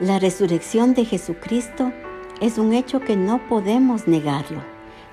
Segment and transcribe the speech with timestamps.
[0.00, 1.92] La resurrección de Jesucristo
[2.40, 4.62] es un hecho que no podemos negarlo,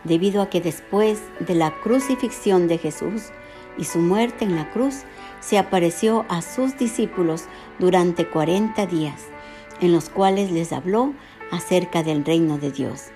[0.03, 3.25] debido a que después de la crucifixión de Jesús
[3.77, 5.03] y su muerte en la cruz,
[5.41, 7.43] se apareció a sus discípulos
[7.77, 9.27] durante 40 días,
[9.81, 11.13] en los cuales les habló
[11.51, 13.07] acerca del reino de Dios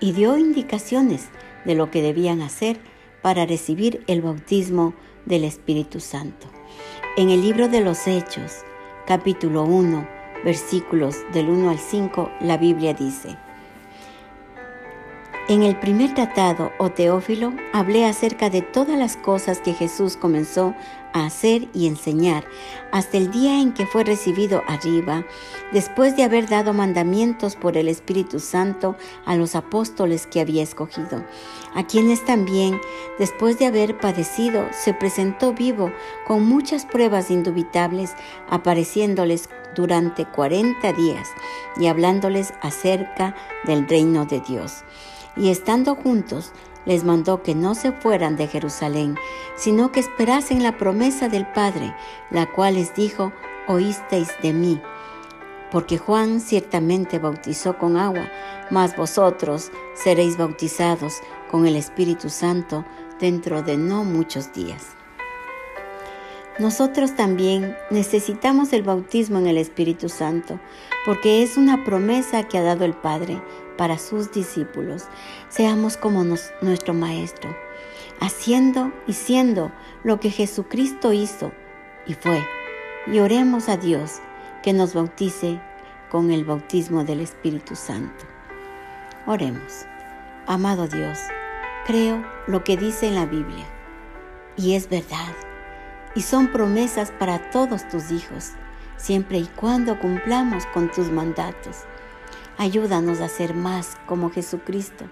[0.00, 1.28] y dio indicaciones
[1.64, 2.78] de lo que debían hacer
[3.22, 4.94] para recibir el bautismo
[5.24, 6.48] del Espíritu Santo.
[7.16, 8.64] En el libro de los Hechos,
[9.06, 10.13] capítulo 1,
[10.44, 13.36] versículos del 1 al 5, la Biblia dice,
[15.46, 20.74] en el primer tratado, o Teófilo, hablé acerca de todas las cosas que Jesús comenzó
[21.12, 22.46] a hacer y enseñar
[22.92, 25.26] hasta el día en que fue recibido arriba,
[25.70, 31.22] después de haber dado mandamientos por el Espíritu Santo a los apóstoles que había escogido,
[31.74, 32.80] a quienes también,
[33.18, 35.92] después de haber padecido, se presentó vivo
[36.26, 38.14] con muchas pruebas indubitables,
[38.48, 41.28] apareciéndoles durante cuarenta días
[41.76, 43.34] y hablándoles acerca
[43.64, 44.84] del reino de Dios
[45.36, 46.52] y estando juntos,
[46.86, 49.16] les mandó que no se fueran de Jerusalén,
[49.56, 51.94] sino que esperasen la promesa del Padre,
[52.30, 53.32] la cual les dijo,
[53.66, 54.82] oísteis de mí.
[55.74, 58.30] Porque Juan ciertamente bautizó con agua,
[58.70, 61.14] mas vosotros seréis bautizados
[61.50, 62.84] con el Espíritu Santo
[63.18, 64.90] dentro de no muchos días.
[66.60, 70.60] Nosotros también necesitamos el bautismo en el Espíritu Santo,
[71.04, 73.42] porque es una promesa que ha dado el Padre
[73.76, 75.06] para sus discípulos.
[75.48, 77.50] Seamos como nuestro Maestro,
[78.20, 79.72] haciendo y siendo
[80.04, 81.50] lo que Jesucristo hizo
[82.06, 82.46] y fue.
[83.08, 84.20] Y oremos a Dios
[84.64, 85.60] que nos bautice
[86.10, 88.24] con el bautismo del Espíritu Santo.
[89.26, 89.84] Oremos.
[90.46, 91.18] Amado Dios,
[91.84, 93.66] creo lo que dice en la Biblia
[94.56, 95.34] y es verdad
[96.14, 98.52] y son promesas para todos tus hijos,
[98.96, 101.80] siempre y cuando cumplamos con tus mandatos.
[102.56, 105.04] Ayúdanos a ser más como Jesucristo.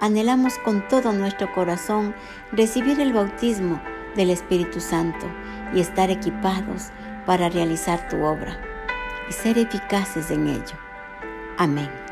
[0.00, 2.14] Anhelamos con todo nuestro corazón
[2.50, 3.78] recibir el bautismo
[4.14, 5.26] del Espíritu Santo
[5.74, 6.84] y estar equipados
[7.26, 8.58] para realizar tu obra
[9.28, 10.76] y ser eficaces en ello.
[11.58, 12.05] Amén.